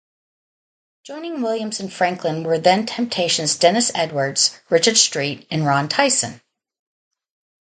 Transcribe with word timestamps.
Joining 1.03 1.43
Williams 1.43 1.79
and 1.79 1.93
Franklin 1.93 2.43
were 2.43 2.57
then-Temptations 2.57 3.55
Dennis 3.55 3.91
Edwards, 3.93 4.59
Richard 4.67 4.97
Street, 4.97 5.45
and 5.51 5.63
Ron 5.63 5.89
Tyson. 5.89 6.41